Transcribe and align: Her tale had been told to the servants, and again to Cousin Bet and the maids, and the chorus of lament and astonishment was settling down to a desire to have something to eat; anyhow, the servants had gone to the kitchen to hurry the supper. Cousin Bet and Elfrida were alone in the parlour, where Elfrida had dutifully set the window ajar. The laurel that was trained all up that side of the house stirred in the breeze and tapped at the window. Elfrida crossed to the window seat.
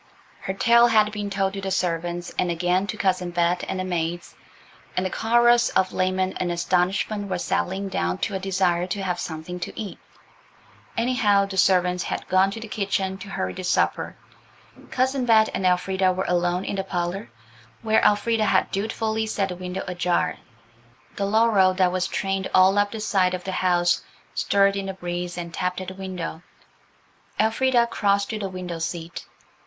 Her 0.39 0.53
tale 0.55 0.87
had 0.87 1.11
been 1.11 1.29
told 1.29 1.53
to 1.53 1.61
the 1.61 1.69
servants, 1.69 2.33
and 2.39 2.49
again 2.49 2.87
to 2.87 2.97
Cousin 2.97 3.29
Bet 3.29 3.63
and 3.67 3.79
the 3.79 3.83
maids, 3.83 4.33
and 4.97 5.05
the 5.05 5.11
chorus 5.11 5.69
of 5.69 5.93
lament 5.93 6.37
and 6.39 6.51
astonishment 6.51 7.29
was 7.29 7.43
settling 7.43 7.87
down 7.87 8.17
to 8.25 8.33
a 8.33 8.39
desire 8.39 8.87
to 8.87 9.03
have 9.03 9.19
something 9.19 9.59
to 9.59 9.79
eat; 9.79 9.99
anyhow, 10.97 11.45
the 11.45 11.55
servants 11.55 12.05
had 12.05 12.27
gone 12.29 12.49
to 12.49 12.59
the 12.59 12.67
kitchen 12.67 13.19
to 13.19 13.29
hurry 13.29 13.53
the 13.53 13.63
supper. 13.63 14.15
Cousin 14.89 15.23
Bet 15.27 15.49
and 15.53 15.67
Elfrida 15.67 16.11
were 16.11 16.25
alone 16.27 16.65
in 16.65 16.77
the 16.77 16.83
parlour, 16.83 17.29
where 17.83 18.01
Elfrida 18.03 18.45
had 18.45 18.71
dutifully 18.71 19.27
set 19.27 19.49
the 19.49 19.55
window 19.55 19.83
ajar. 19.87 20.37
The 21.15 21.27
laurel 21.27 21.75
that 21.75 21.91
was 21.91 22.07
trained 22.07 22.49
all 22.55 22.79
up 22.79 22.89
that 22.93 23.01
side 23.01 23.35
of 23.35 23.43
the 23.43 23.51
house 23.51 24.01
stirred 24.33 24.75
in 24.75 24.87
the 24.87 24.95
breeze 24.95 25.37
and 25.37 25.53
tapped 25.53 25.79
at 25.79 25.89
the 25.89 25.93
window. 25.93 26.41
Elfrida 27.39 27.85
crossed 27.85 28.31
to 28.31 28.39
the 28.39 28.49
window 28.49 28.79
seat. 28.79 29.27